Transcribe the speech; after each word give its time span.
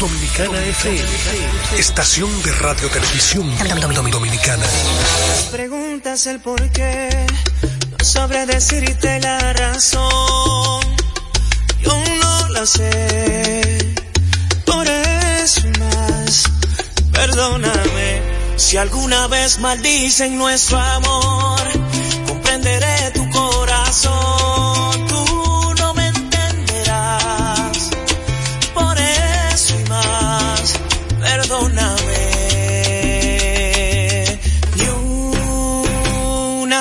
Dominicana 0.00 0.58
FM, 0.64 1.08
estación 1.76 2.42
de 2.42 2.52
radio 2.52 2.88
televisión 2.88 3.46
dominicana. 4.10 4.64
Preguntas 5.52 6.26
el 6.26 6.40
por 6.40 6.70
qué, 6.70 7.26
no 7.90 8.02
sabré 8.02 8.46
decirte 8.46 9.20
la 9.20 9.52
razón. 9.52 10.80
Yo 11.82 12.02
no 12.22 12.48
la 12.48 12.64
sé, 12.64 13.94
por 14.64 14.88
eso 14.88 15.68
más. 15.78 16.44
Perdóname 17.12 18.22
si 18.56 18.78
alguna 18.78 19.26
vez 19.26 19.58
maldicen 19.58 20.38
nuestro 20.38 20.78
amor. 20.78 21.60
Comprenderé 22.26 23.10
tu 23.12 23.28
corazón. 23.28 24.39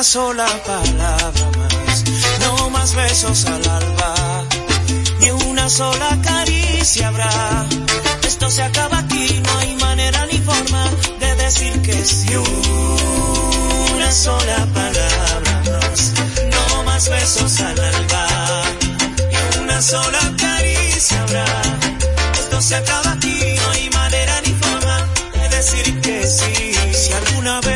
Sola 0.03 0.45
palabra 0.66 1.52
más. 1.58 2.03
No 2.39 2.69
más 2.69 2.95
besos 2.95 3.45
al 3.45 3.67
alba. 3.67 4.45
Ni 5.19 5.30
una 5.31 5.69
sola 5.69 6.17
caricia 6.23 7.09
habrá. 7.09 7.66
Esto 8.23 8.50
se 8.50 8.64
acaba 8.64 9.00
aquí, 9.00 9.42
no 9.45 9.58
hay 9.59 9.75
manera 9.75 10.25
ni 10.31 10.38
forma 10.39 10.89
de 11.20 11.36
decir 11.36 11.81
que 11.81 12.05
sí. 12.05 12.33
Una 13.95 14.11
sola 14.11 14.67
palabra 14.73 15.64
más. 15.72 16.14
No 16.50 16.83
más 16.83 17.09
besos 17.09 17.59
al 17.59 17.80
alba. 17.80 18.27
Y 19.31 19.59
una 19.59 19.81
sola 19.81 20.33
caricia 20.38 21.22
habrá. 21.23 21.45
Esto 22.39 22.61
se 22.61 22.75
acaba 22.75 23.11
aquí, 23.11 23.38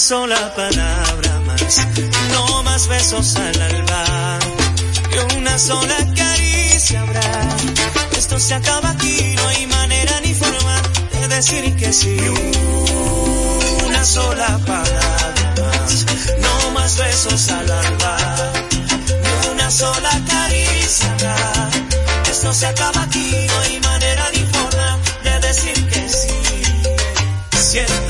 sola 0.00 0.54
palabra 0.56 1.40
más, 1.40 1.86
no 2.32 2.62
más 2.62 2.88
besos 2.88 3.36
al 3.36 3.60
alba. 3.60 4.38
Y 5.12 5.36
una 5.36 5.58
sola 5.58 5.96
caricia 6.16 7.02
habrá. 7.02 7.48
Esto 8.16 8.38
se 8.38 8.54
acaba 8.54 8.90
aquí, 8.90 9.34
no 9.36 9.48
hay 9.48 9.66
manera 9.66 10.20
ni 10.24 10.32
forma 10.32 10.76
de 11.12 11.28
decir 11.28 11.76
que 11.76 11.92
sí. 11.92 12.16
Una 13.86 14.02
sola 14.04 14.58
palabra 14.66 15.54
más, 15.60 16.06
no 16.40 16.70
más 16.70 16.96
besos 16.96 17.50
al 17.50 17.70
alba. 17.70 18.16
Y 19.44 19.48
una 19.52 19.70
sola 19.70 20.18
caricia 20.26 21.12
habrá. 21.12 21.70
Esto 22.30 22.54
se 22.54 22.66
acaba 22.66 23.02
aquí, 23.02 23.46
no 23.48 23.60
hay 23.60 23.80
manera 23.80 24.30
ni 24.32 24.44
forma 24.44 24.98
de 25.24 25.40
decir 25.46 25.88
que 25.90 26.08
sí. 26.08 26.30
Siento 27.60 28.09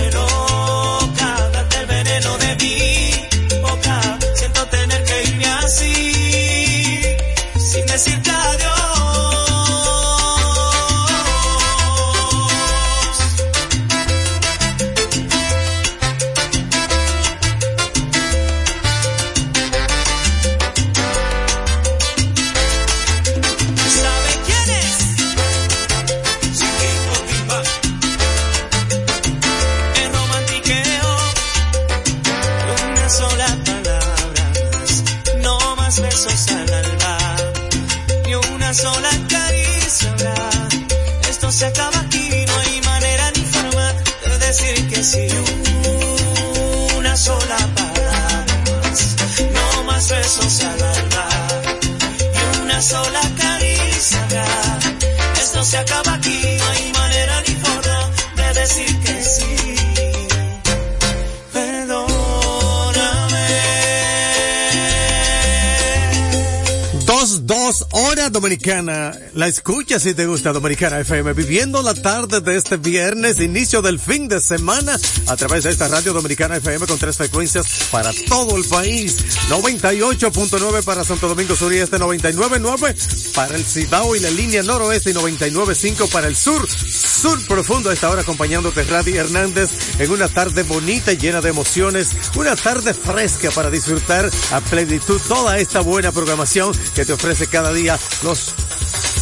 La 69.41 69.47
escucha 69.47 69.99
si 69.99 70.13
te 70.13 70.27
gusta 70.27 70.53
Dominicana 70.53 70.99
FM. 70.99 71.33
Viviendo 71.33 71.81
la 71.81 71.95
tarde 71.95 72.41
de 72.41 72.57
este 72.57 72.77
viernes, 72.77 73.39
inicio 73.39 73.81
del 73.81 73.99
fin 73.99 74.27
de 74.27 74.39
semana, 74.39 74.99
a 75.25 75.35
través 75.35 75.63
de 75.63 75.71
esta 75.71 75.87
radio 75.87 76.13
Dominicana 76.13 76.57
FM 76.57 76.85
con 76.85 76.99
tres 76.99 77.17
frecuencias 77.17 77.65
para 77.89 78.11
todo 78.29 78.55
el 78.55 78.63
país. 78.65 79.17
98.9 79.49 80.83
para 80.83 81.03
Santo 81.03 81.27
Domingo 81.27 81.55
Sur 81.55 81.73
y 81.73 81.79
Este, 81.79 81.97
99.9 81.97 83.33
para 83.33 83.55
el 83.55 83.65
Cibao 83.65 84.15
y 84.15 84.19
la 84.19 84.29
línea 84.29 84.61
noroeste 84.61 85.09
y 85.09 85.13
99.5 85.15 86.07
para 86.11 86.27
el 86.27 86.35
sur. 86.35 86.69
Sur 86.69 87.43
profundo 87.47 87.89
a 87.89 87.93
esta 87.93 88.11
hora 88.11 88.21
acompañándote 88.21 88.83
Radi 88.83 89.17
Hernández 89.17 89.71
en 89.97 90.11
una 90.11 90.27
tarde 90.27 90.61
bonita 90.61 91.13
y 91.13 91.17
llena 91.17 91.41
de 91.41 91.49
emociones. 91.49 92.09
Una 92.35 92.55
tarde 92.55 92.93
fresca 92.93 93.49
para 93.49 93.71
disfrutar 93.71 94.29
a 94.51 94.61
plenitud 94.61 95.19
toda 95.27 95.57
esta 95.57 95.79
buena 95.79 96.11
programación 96.11 96.73
que 96.93 97.05
te 97.05 97.13
ofrece 97.13 97.47
cada 97.47 97.73
día 97.73 97.97
los 98.21 98.53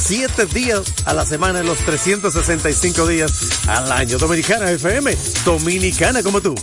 siete 0.10 0.48
días 0.48 0.92
a 1.06 1.14
la 1.14 1.24
semana 1.24 1.60
en 1.60 1.68
los 1.68 1.78
365 1.86 3.06
días 3.06 3.68
al 3.68 3.92
año. 3.92 4.18
Dominicana 4.18 4.72
FM, 4.72 5.16
dominicana 5.46 6.24
como 6.24 6.42
tú. 6.42 6.56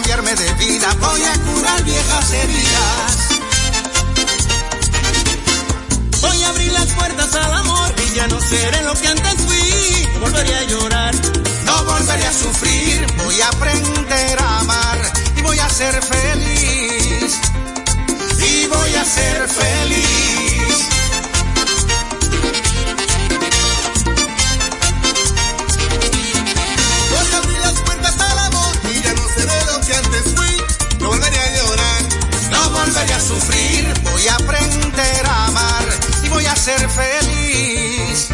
cambiarme 0.00 0.34
de 0.34 0.54
vida, 0.54 0.88
voy 0.98 1.22
a 1.22 1.32
curar 1.52 1.84
viejas 1.84 2.32
heridas. 2.32 3.28
Voy 6.22 6.42
a 6.42 6.48
abrir 6.48 6.72
las 6.72 6.86
puertas 6.86 7.34
al 7.34 7.52
amor 7.52 7.94
y 8.06 8.14
ya 8.14 8.26
no 8.28 8.40
seré 8.40 8.82
lo 8.82 8.94
que 8.94 9.08
antes 9.08 9.34
fui. 9.46 10.08
No 10.14 10.20
volveré 10.20 10.54
a 10.54 10.62
llorar, 10.64 11.14
no 11.66 11.84
volveré 11.84 12.26
a 12.26 12.32
sufrir. 12.32 13.06
Voy 13.24 13.40
a 13.42 13.48
aprender 13.48 14.38
a 14.38 14.60
amar 14.60 14.98
y 15.36 15.42
voy 15.42 15.58
a 15.58 15.68
ser 15.68 15.94
feliz. 16.02 17.38
Y 18.38 18.66
voy 18.68 18.94
a 18.94 19.04
ser 19.04 19.48
feliz. 19.48 20.49
feliz. 36.78 38.28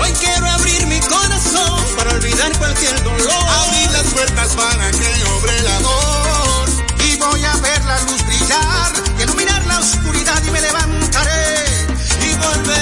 Hoy 0.00 0.12
quiero 0.20 0.46
abrir 0.46 0.86
mi 0.86 1.00
corazón 1.00 1.84
para 1.96 2.10
olvidar 2.12 2.56
cualquier 2.58 3.02
dolor. 3.02 3.32
Abrir 3.64 3.90
las 3.92 4.06
puertas 4.12 4.48
para 4.54 4.90
que 4.90 5.24
obre 5.38 5.58
el 5.58 5.66
amor. 5.68 6.68
Y 7.04 7.16
voy 7.16 7.44
a 7.44 7.56
ver 7.56 7.84
la 7.84 8.00
luz 8.02 8.26
brillar, 8.26 8.92
iluminar 9.20 9.66
la 9.66 9.78
oscuridad 9.78 10.42
y 10.44 10.50
me 10.50 10.60
levantaré 10.60 11.86
y 12.20 12.34
volveré. 12.34 12.81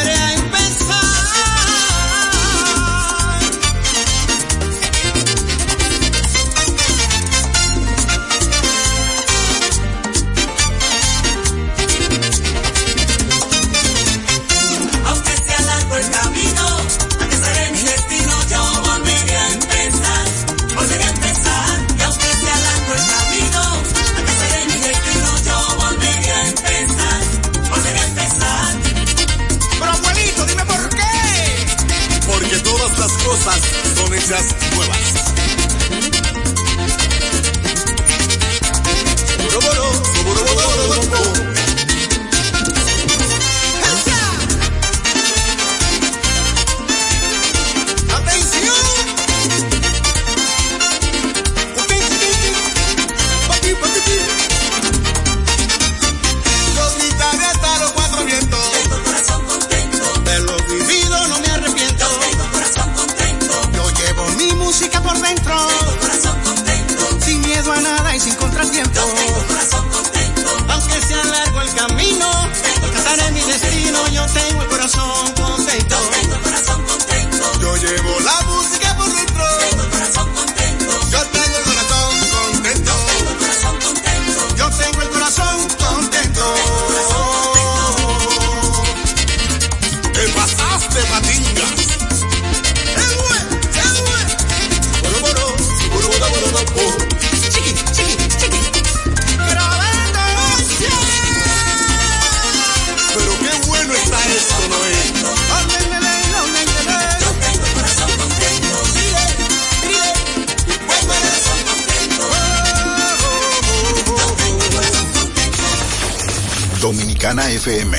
FM. 117.61 117.95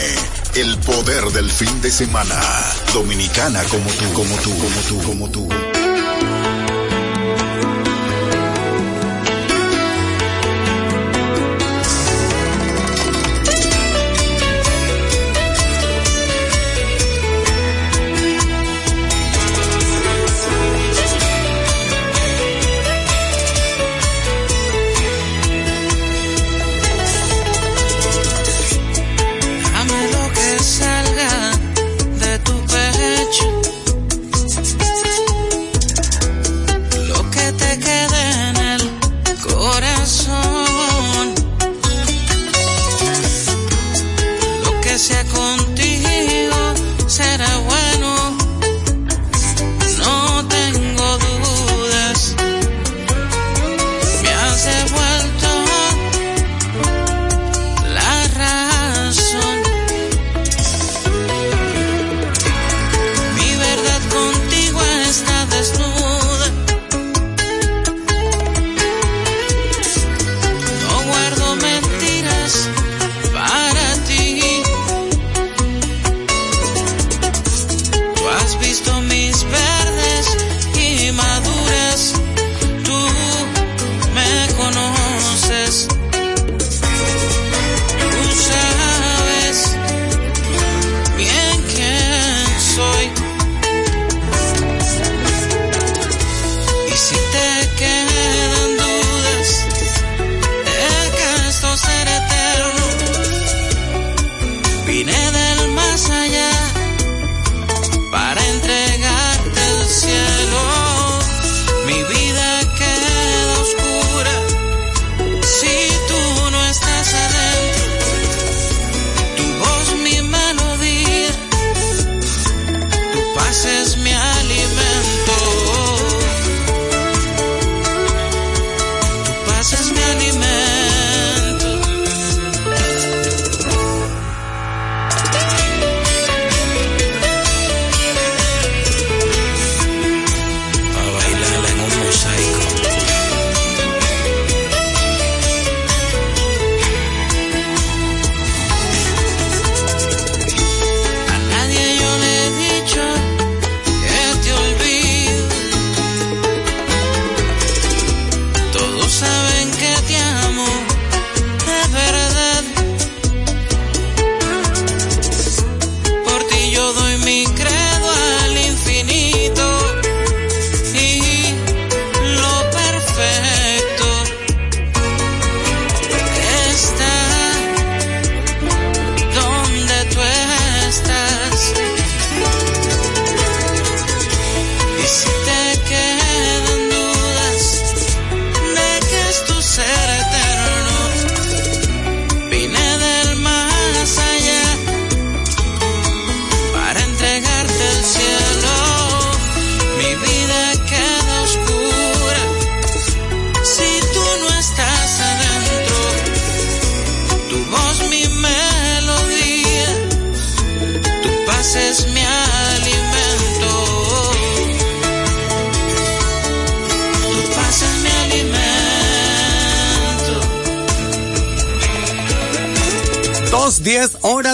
El 0.56 0.76
poder 0.80 1.24
del 1.26 1.52
fin 1.52 1.82
de 1.84 1.92
semana. 1.92 2.40
Dominicana 2.96 3.64
como 3.66 3.92
tú, 3.92 4.12
como 4.14 4.36
tú, 4.38 4.50
como 4.58 4.82
tú, 4.82 5.02
como 5.04 5.30
tú. 5.30 5.71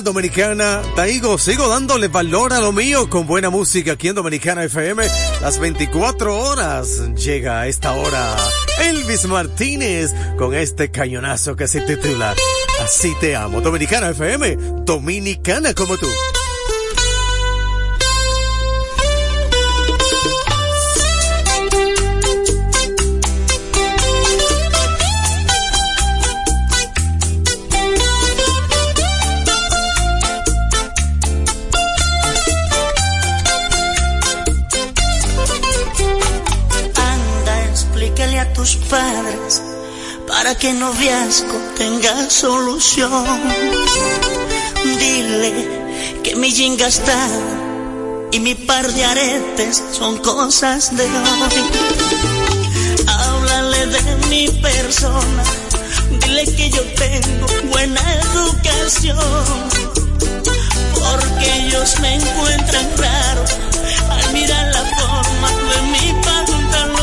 Dominicana. 0.08 0.82
Taigo, 0.96 1.38
sigo 1.38 1.68
dándole 1.68 2.08
valor 2.08 2.54
a 2.54 2.62
lo 2.62 2.72
mío 2.72 3.10
con 3.10 3.28
buena 3.28 3.50
música 3.50 3.92
aquí 3.92 4.08
en 4.08 4.16
Dominicana 4.16 4.64
FM. 4.64 5.04
Las 5.42 5.60
24 5.60 6.34
horas 6.34 7.14
llega 7.16 7.60
a 7.60 7.68
esta 7.68 7.92
hora 7.92 8.38
Elvis 8.80 9.26
Martínez 9.26 10.14
con 10.38 10.56
este 10.56 10.92
cañonazo 10.92 11.58
que 11.58 11.68
se 11.68 11.82
titula 11.82 12.34
Así 12.82 13.14
te 13.20 13.36
amo. 13.36 13.60
Dominicana 13.60 14.12
FM, 14.12 14.58
dominicana 14.86 15.74
como 15.74 15.98
tú. 15.98 16.08
Para 40.48 40.60
que 40.60 40.70
el 40.70 40.80
noviazgo 40.80 41.60
tenga 41.76 42.30
solución. 42.30 43.12
Dile 44.98 45.54
que 46.24 46.38
mi 46.38 46.54
jean 46.54 46.78
gastado 46.78 47.42
y 48.32 48.40
mi 48.40 48.56
par 48.56 48.88
de 48.94 49.04
aretes 49.04 49.84
son 49.92 50.20
cosas 50.20 50.96
de 50.96 51.04
hoy. 51.04 51.64
Háblale 53.08 53.88
de 53.88 54.28
mi 54.30 54.48
persona, 54.62 55.44
dile 56.22 56.46
que 56.56 56.70
yo 56.70 56.84
tengo 56.96 57.48
buena 57.70 58.02
educación, 58.14 59.18
porque 60.94 61.66
ellos 61.66 62.00
me 62.00 62.16
encuentran 62.16 62.88
raro 62.96 63.44
al 64.12 64.32
mirar 64.32 64.66
la 64.74 64.84
forma 64.96 65.50
de 65.72 65.82
mi 65.92 66.24
pantalón 66.24 66.98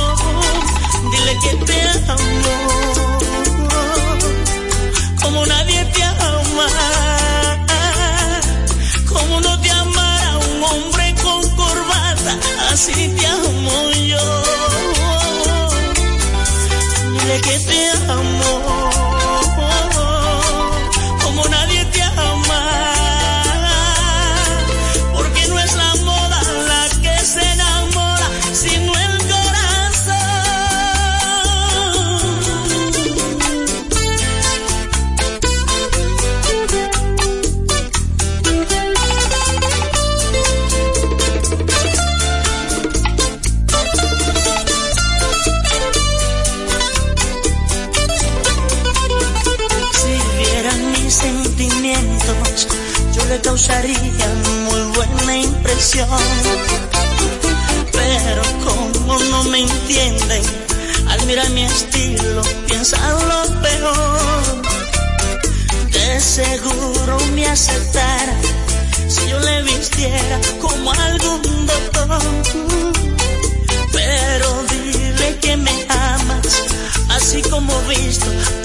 dile 1.11 1.39
que 1.43 1.57
te 1.67 1.81
amo, 2.09 2.64
así 12.75 13.14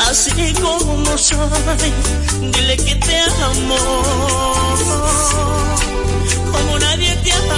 así 0.09 0.53
como 0.61 1.17
soy. 1.17 1.93
Dile 2.51 2.77
que 2.77 2.95
te 2.95 3.19
amo, 3.19 3.77
como 6.51 6.79
nadie 6.79 7.15
te 7.23 7.31
ama. 7.31 7.48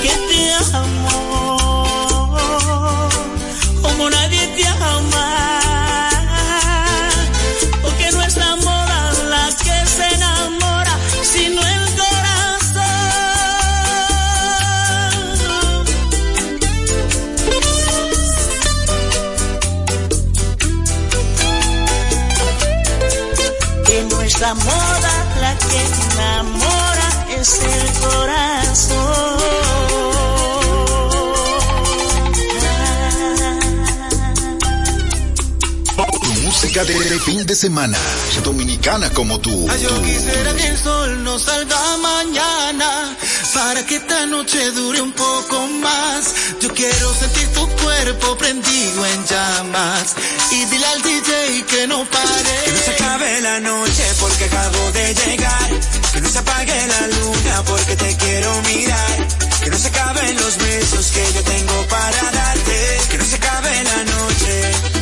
Que 0.00 0.08
te 0.08 0.54
amo, 0.74 2.30
como 3.82 4.10
nadie 4.10 4.46
te 4.56 4.66
ama, 4.66 5.28
porque 7.82 8.10
no 8.12 8.22
es 8.22 8.36
la 8.36 8.56
moda 8.56 9.12
la 9.28 9.46
que 9.62 9.86
se 9.86 10.14
enamora, 10.14 10.96
sino 11.22 11.60
el 11.62 11.84
corazón. 12.00 13.04
Que 23.86 24.04
no 24.10 24.22
es 24.22 24.40
la 24.40 24.54
moda 24.54 25.12
la 25.42 25.54
que 25.58 25.80
enamora, 26.14 27.08
es 27.38 27.60
el 27.60 27.92
corazón. 28.00 28.61
Música 36.72 36.90
de, 36.90 37.04
de 37.04 37.20
fin 37.20 37.44
de 37.44 37.54
semana. 37.54 37.98
Dominicana 38.42 39.10
como 39.10 39.38
tú. 39.38 39.66
Ay, 39.68 39.82
yo 39.82 39.90
tú. 39.90 40.02
quisiera 40.04 40.54
que 40.54 40.68
el 40.68 40.78
sol 40.78 41.22
no 41.22 41.38
salga 41.38 41.76
mañana 41.98 43.14
para 43.52 43.84
que 43.84 43.96
esta 43.96 44.24
noche 44.24 44.70
dure 44.70 45.02
un 45.02 45.12
poco 45.12 45.66
más. 45.82 46.32
Yo 46.62 46.72
quiero 46.72 47.14
sentir 47.14 47.46
tu 47.48 47.68
cuerpo 47.68 48.38
prendido 48.38 49.04
en 49.04 49.26
llamas 49.26 50.14
y 50.50 50.64
dile 50.64 50.86
al 50.86 51.02
DJ 51.02 51.64
que 51.68 51.86
no 51.88 52.06
pare. 52.06 52.54
Que 52.64 52.72
no 52.72 52.78
se 52.78 52.90
acabe 52.92 53.40
la 53.42 53.60
noche 53.60 54.04
porque 54.18 54.44
acabo 54.46 54.92
de 54.92 55.14
llegar. 55.14 55.70
Que 56.14 56.20
no 56.22 56.28
se 56.30 56.38
apague 56.38 56.86
la 56.86 57.06
luna 57.18 57.64
porque 57.66 57.96
te 57.96 58.16
quiero 58.16 58.62
mirar. 58.62 59.28
Que 59.62 59.68
no 59.68 59.76
se 59.76 59.88
acaben 59.88 60.36
los 60.36 60.56
besos 60.56 61.06
que 61.12 61.32
yo 61.34 61.42
tengo 61.42 61.86
para 61.90 62.30
darte. 62.32 62.98
Que 63.10 63.18
no 63.18 63.24
se 63.26 63.36
acabe 63.36 63.84
la 63.84 64.04
noche. 64.04 65.01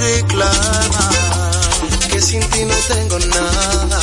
reclama 0.00 1.06
que 2.10 2.20
sin 2.20 2.42
ti 2.50 2.64
no 2.64 2.74
tengo 2.92 3.18
nada, 3.18 4.00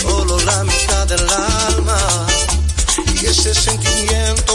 solo 0.00 0.38
la 0.40 0.64
mitad 0.64 1.06
del 1.08 1.26
alma 1.68 1.98
y 3.20 3.26
ese 3.26 3.54
sentimiento 3.54 4.45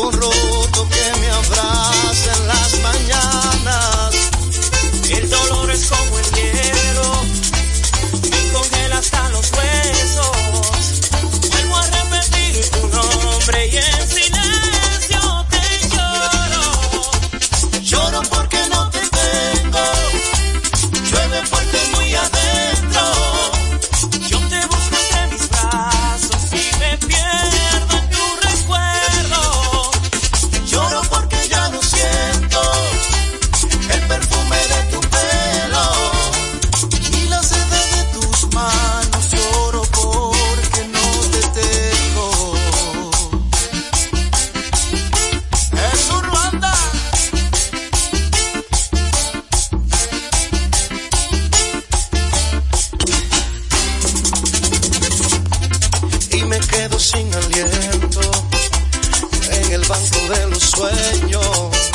banco 59.91 60.19
de 60.33 60.47
los 60.47 60.63
sueños, 60.63 61.91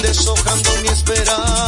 deshojando 0.00 0.70
mi 0.82 0.88
esperanza. 0.88 1.65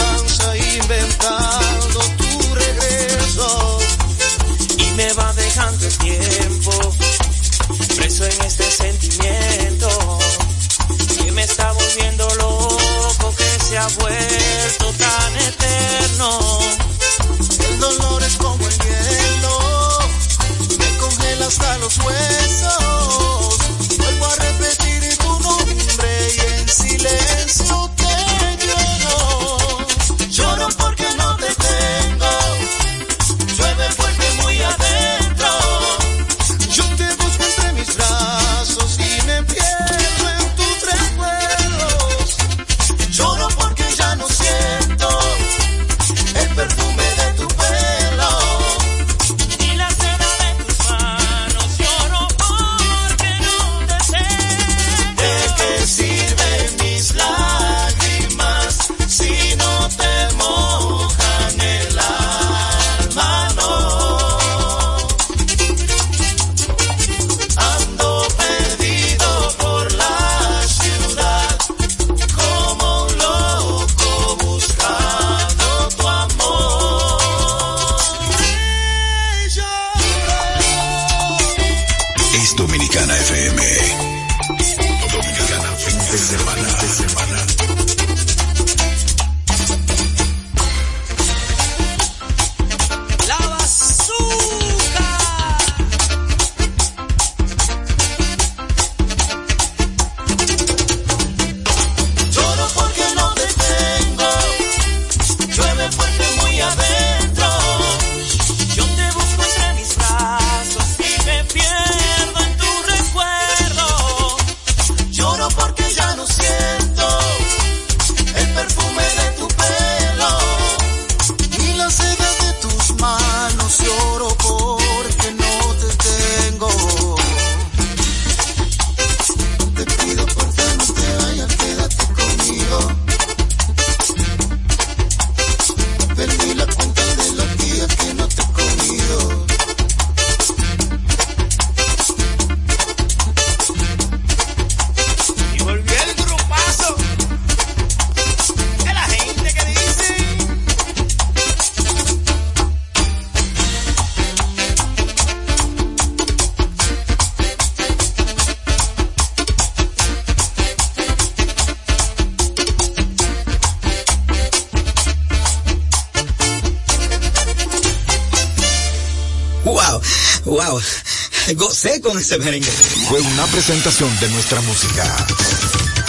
Ese 172.19 172.37
merengue. 172.39 172.69
Fue 173.09 173.21
una 173.21 173.47
presentación 173.47 174.11
de 174.19 174.29
nuestra 174.31 174.61
música 174.63 175.05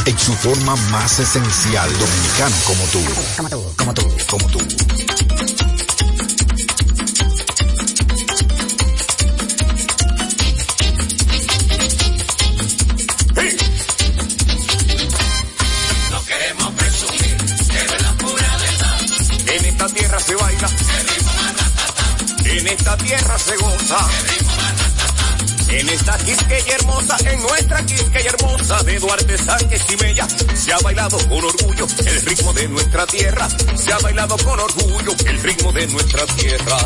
en 0.08 0.18
su 0.18 0.34
forma 0.34 0.76
más 0.90 1.20
esencial, 1.20 1.88
dominicano 2.00 2.56
como 2.66 2.84
tú. 2.86 3.00
Como 3.38 3.50
tú, 3.50 3.74
como 3.78 3.94
tú. 3.94 4.18
Como 4.28 4.48
tú. 4.48 4.60
No 16.10 16.26
queremos 16.26 16.74
presumir, 16.74 17.38
pero 17.68 17.96
es 17.96 18.02
la 18.02 18.14
pura 18.18 18.58
verdad. 18.58 19.00
En 19.46 19.66
esta 19.66 19.88
tierra 19.90 20.20
se 20.20 20.36
baila. 20.36 20.70
En 22.46 22.68
esta 22.68 22.98
tierra 22.98 23.38
se 23.38 23.56
goza. 23.58 24.08
En 25.72 25.88
esta 25.88 26.18
quisqueya 26.18 26.76
hermosa, 26.76 27.18
en 27.26 27.42
nuestra 27.42 27.86
quisqueya 27.86 28.32
hermosa 28.32 28.84
de 28.84 29.00
Duarte 29.00 29.38
Sánchez 29.38 29.86
y 29.92 29.98
Mella, 29.98 30.28
se 30.56 30.74
ha 30.74 30.80
bailado 30.80 31.18
con 31.28 31.44
orgullo 31.44 31.88
el 32.06 32.22
ritmo 32.22 32.54
de 32.54 32.68
nuestra 32.68 33.06
tierra. 33.06 33.48
Se 33.76 33.94
ha 33.94 34.00
bailado 34.00 34.36
con 34.38 34.60
orgullo 34.60 35.12
el 35.26 35.44
ritmo 35.44 35.72
de 35.72 35.88
nuestra 35.88 36.26
tierra. 36.26 36.78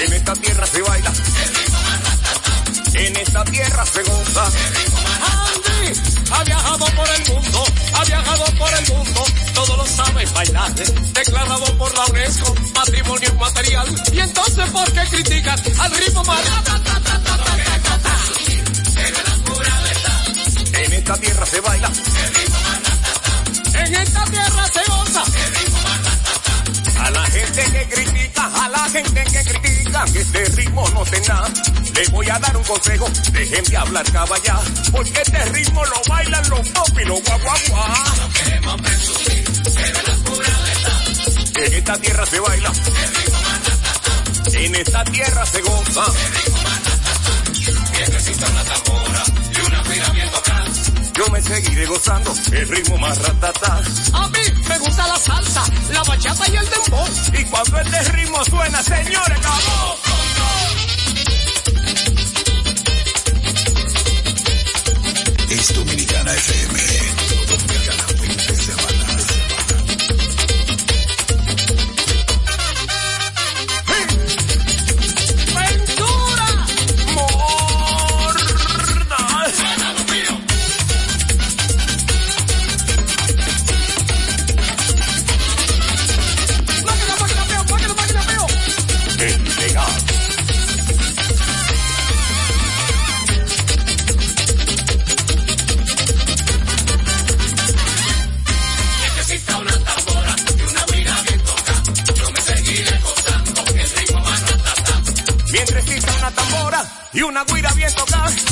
En 0.00 0.12
esta 0.12 0.34
tierra 0.34 0.66
se 0.66 0.82
baila. 0.82 1.12
En 2.94 3.16
esta 3.16 3.44
tierra 3.44 3.86
se 3.86 4.02
goza. 4.04 4.46
Andy 4.46 6.00
ha 6.30 6.44
viajado 6.44 6.86
por 6.96 7.08
el 7.08 7.32
mundo, 7.34 7.64
ha 7.96 8.04
viajado 8.04 8.44
por 8.58 8.72
el 8.74 8.92
mundo, 8.92 9.24
todo 9.54 9.76
lo 9.76 9.86
sabe 9.86 10.24
bailar, 10.26 10.74
declarado 10.74 11.78
por 11.78 11.94
la 11.94 12.04
UNESCO, 12.06 12.54
patrimonio 12.74 13.28
inmaterial. 13.28 13.86
Y 14.12 14.20
entonces, 14.20 14.70
¿por 14.70 14.92
qué 14.92 15.00
critican 15.10 15.58
al 15.80 15.90
ritmo 15.96 16.24
más? 16.24 16.40
En 20.72 20.92
esta 20.92 21.16
tierra 21.18 21.46
se 21.46 21.60
baila. 21.60 21.90
En 23.74 23.94
esta 23.94 24.24
tierra 24.24 24.68
se 24.72 24.90
goza. 24.90 25.24
A 27.00 27.10
la 27.10 27.24
gente 27.26 27.64
que 27.72 27.88
critica, 27.94 28.64
a 28.64 28.68
la 28.68 28.90
gente 28.90 29.24
que 29.24 29.44
critica 29.44 29.85
que 30.04 30.20
este 30.20 30.44
ritmo 30.56 30.88
no 30.90 31.04
tenga, 31.04 31.42
les 31.94 32.10
voy 32.10 32.28
a 32.28 32.38
dar 32.38 32.56
un 32.56 32.64
consejo, 32.64 33.06
dejen 33.32 33.64
de 33.64 33.76
hablar 33.76 34.12
caballá, 34.12 34.60
porque 34.92 35.22
este 35.22 35.44
ritmo 35.46 35.84
lo 35.84 36.02
bailan 36.08 36.48
los 36.50 36.68
pop 36.68 36.98
y 37.00 37.04
los 37.04 37.22
guaguaguá. 37.22 38.04
No 38.18 38.28
queremos 38.30 38.82
presumir, 38.82 39.44
pero 39.74 40.02
la 40.06 40.14
pura. 40.24 40.46
En 41.64 41.72
esta 41.72 41.98
tierra 41.98 42.26
se 42.26 42.40
baila. 42.40 42.72
En 44.52 44.74
esta 44.74 45.04
tierra 45.04 45.46
se 45.46 45.62
goza. 45.62 46.04
Bien 47.92 48.12
existe 48.12 48.44
una 48.50 48.64
tambora 48.64 49.24
y 49.50 49.66
una 49.66 50.30
tocada. 50.30 50.66
Yo 51.16 51.26
me 51.30 51.40
seguiré 51.40 51.86
gozando 51.86 52.34
el 52.52 52.68
ritmo 52.68 52.98
más 52.98 53.18
ratata. 53.22 53.82
A 54.12 54.28
mí 54.28 54.38
me 54.68 54.78
gusta 54.78 55.06
la 55.06 55.16
salsa, 55.18 55.64
la 55.90 56.02
bachata 56.02 56.50
y 56.50 56.56
el 56.56 56.68
dembow. 56.68 57.06
Y 57.32 57.44
cuando 57.44 57.80
este 57.80 58.12
ritmo 58.12 58.44
suena, 58.44 58.82
señores, 58.82 59.38
¡vamos! 59.42 59.98
Es 65.48 65.74
Dominicana 65.74 66.32
FM. 66.34 67.05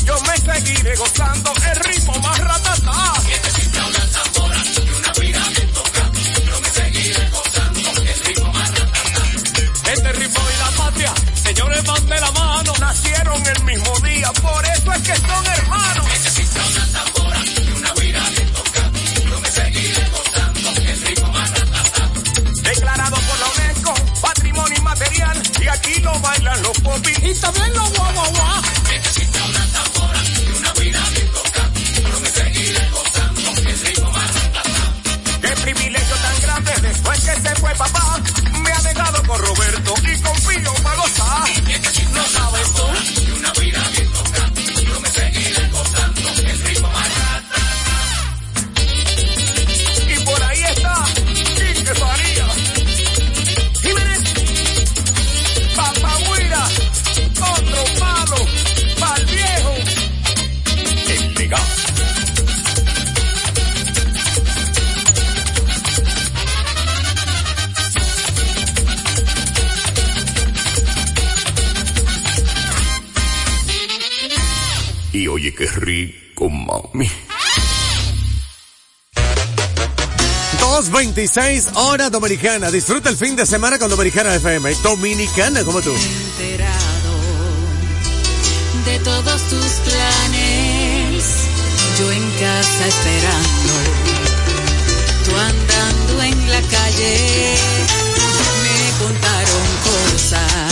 Yo 0.04 0.20
me 0.20 0.36
seguiré 0.36 0.94
gozando 0.94 1.52
el 1.68 1.76
ritmo 1.80 2.14
más 2.20 2.38
ratata. 2.38 3.12
Este 9.92 10.12
ritmo 10.12 10.40
y 10.40 10.58
la 10.58 10.84
patria, 10.84 11.14
señores, 11.34 11.84
van 11.84 12.06
de 12.06 12.20
la 12.20 12.30
mano, 12.30 12.72
nacieron 12.78 13.46
el 13.46 13.64
mismo 13.64 13.98
día, 14.04 14.32
por 14.40 14.64
eso 14.66 14.92
es 14.92 15.02
que 15.02 15.16
son 15.16 15.46
hermanos. 15.46 15.83
Oye 75.54 75.56
qué 75.56 75.66
rico, 75.80 76.48
mami. 76.50 77.10
226 80.60 81.68
hora 81.74 82.10
dominicana. 82.10 82.70
Disfruta 82.70 83.08
el 83.08 83.16
fin 83.16 83.36
de 83.36 83.46
semana 83.46 83.78
con 83.78 83.90
Dominicana 83.90 84.34
FM. 84.34 84.74
Dominicana 84.82 85.62
como 85.64 85.80
tú. 85.80 85.92
enterado 85.92 87.14
de 88.86 88.98
todos 89.00 89.42
tus 89.42 89.72
planes. 89.92 91.24
Yo 91.98 92.10
en 92.10 92.30
casa 92.32 92.86
esperando, 92.88 93.72
tú 95.24 95.36
andando 95.36 96.22
en 96.22 96.50
la 96.50 96.60
calle. 96.62 97.54
Me 98.62 99.04
contaron 99.04 99.66
cosas 99.84 100.63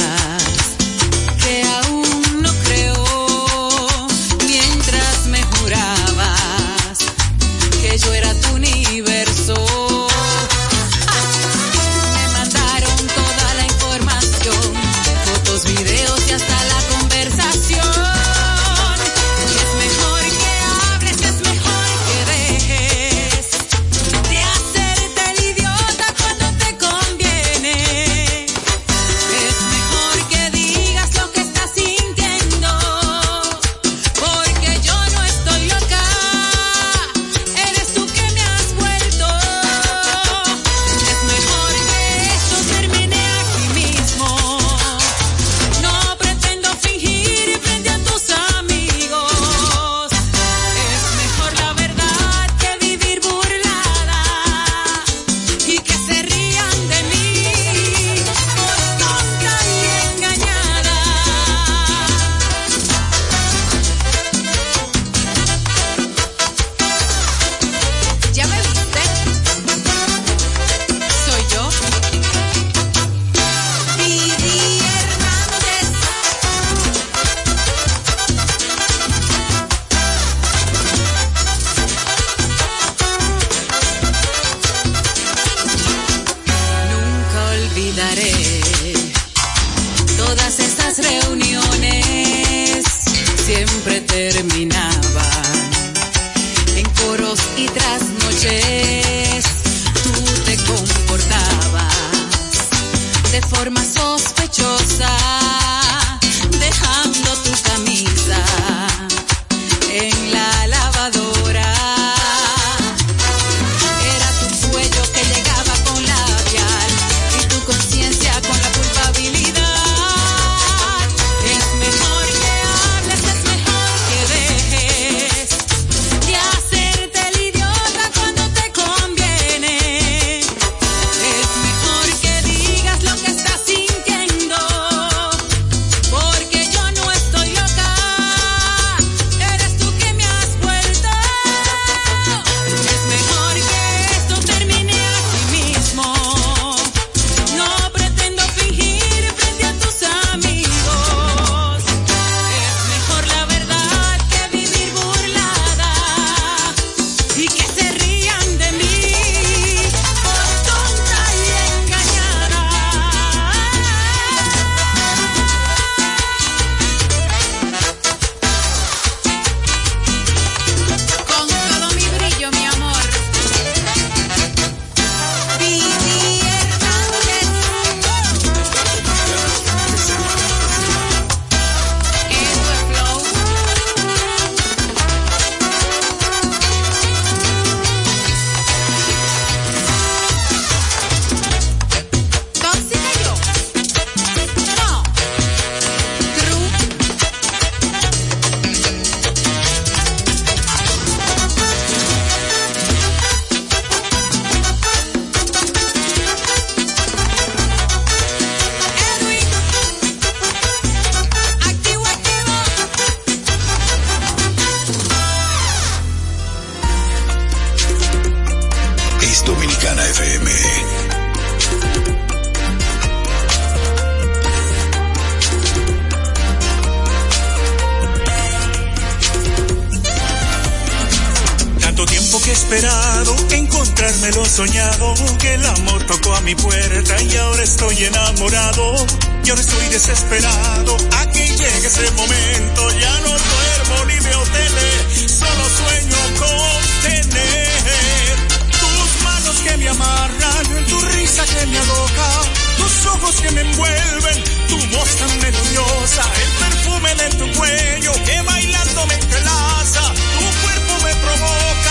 tiempo 232.33 232.45
que 232.45 232.51
he 232.51 232.55
esperado, 232.55 233.37
encontrarme 233.51 234.31
lo 234.31 234.45
soñado, 234.45 235.15
que 235.39 235.55
el 235.55 235.67
amor 235.67 236.03
tocó 236.07 236.35
a 236.35 236.41
mi 236.41 236.55
puerta 236.55 237.23
y 237.23 237.37
ahora 237.37 237.63
estoy 237.63 238.05
enamorado. 238.05 239.07
Y 239.45 239.51
ahora 239.51 239.61
estoy 239.61 239.89
desesperado, 239.89 240.97
Aquí 241.19 241.41
llega 241.41 241.89
ese 241.89 242.11
momento, 242.13 242.91
ya 242.93 243.21
no 243.21 243.29
duermo 243.29 244.05
ni 244.07 244.19
veo 244.21 244.43
tele, 244.45 245.29
solo 245.29 245.65
sueño 245.77 246.17
con 246.39 246.83
tener 247.03 248.37
tus 248.71 249.25
manos 249.25 249.57
que 249.65 249.77
me 249.79 249.89
amarran, 249.89 250.87
tu 250.89 251.01
risa 251.01 251.45
que 251.45 251.67
me 251.67 251.79
aloja, 251.79 252.43
tus 252.79 253.07
ojos 253.07 253.41
que 253.43 253.51
me 253.51 253.61
envuelven, 253.63 254.45
tu 254.69 254.97
voz 254.97 255.17
tan 255.17 255.41
melodiosa, 255.41 256.23
el 256.41 256.51
perfume 256.65 257.15
de 257.17 257.29
tu 257.31 257.59
cuello 257.59 258.13
que 258.25 258.43
bailando 258.43 259.07
me 259.07 259.15
entrelaza, 259.15 260.15
tu 260.39 260.63
cuerpo 260.63 261.05
me 261.05 261.15
provoca 261.17 261.82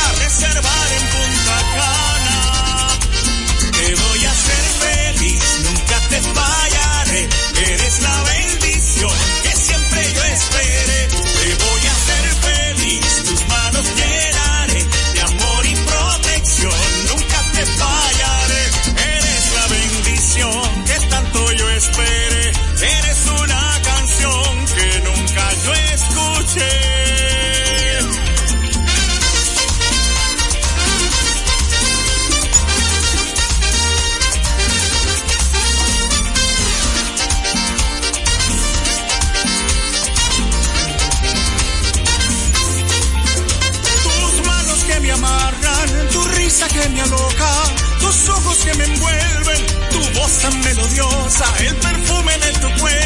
en 0.43 1.07
Punta 1.07 1.57
Cana. 1.75 2.87
Te 3.71 3.95
voy 3.95 4.25
a 4.25 4.31
hacer 4.31 4.63
feliz, 4.79 5.43
nunca 5.63 6.07
te 6.09 6.21
fallaré, 6.21 7.29
eres 7.67 8.01
la 8.01 8.23
bendición 8.23 9.30
que 48.63 48.73
me 48.75 48.83
envuelven, 48.83 49.65
tu 49.89 50.19
voz 50.19 50.37
tan 50.39 50.59
melodiosa, 50.61 51.45
el 51.59 51.75
perfume 51.77 52.37
de 52.37 52.51
tu 52.59 52.79
cuerpo. 52.79 53.00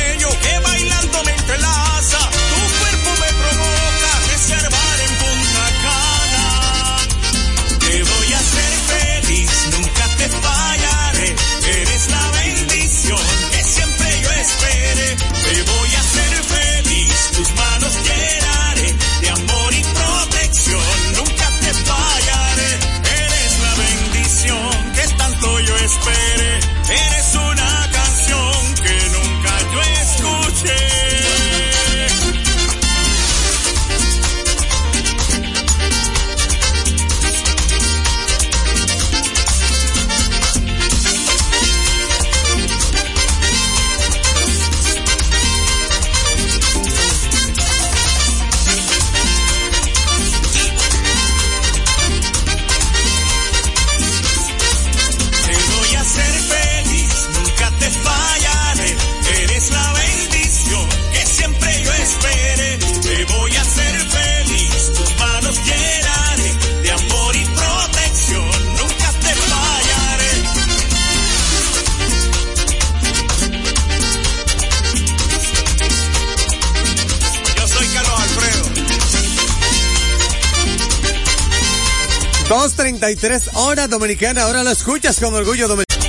2.33 83.05 83.49
hora 83.53 83.87
dominicana, 83.87 84.41
ahora 84.43 84.63
lo 84.63 84.71
escuchas 84.71 85.19
con 85.19 85.31
orgullo 85.35 85.67
dominicano. 85.67 86.05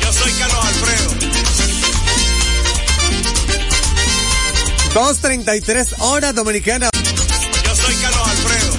Yo 0.00 0.12
soy 0.14 0.32
Carlos 0.32 0.64
Alfredo. 0.64 1.10
2.33 4.94 5.94
hora 5.98 6.32
dominicana. 6.32 6.88
Yo 7.64 7.76
soy 7.76 7.94
Carlos 7.96 8.28
Alfredo. 8.28 8.76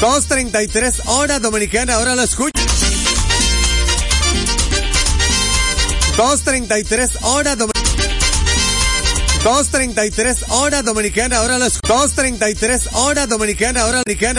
2.33 0.00 1.02
hora 1.04 1.38
dominicana, 1.38 1.94
ahora 1.96 2.14
lo 2.14 2.22
escuchas. 2.22 2.64
2.33 6.16 7.10
hora 7.20 7.56
dominicana. 7.56 7.71
2.33 9.42 10.44
hora 10.50 10.82
dominicana, 10.82 11.38
ahora 11.38 11.58
escuchas. 11.66 12.14
2.33 12.14 12.90
hora 12.92 13.26
dominicana, 13.26 13.82
ahora 13.82 14.02
dominicana. 14.06 14.30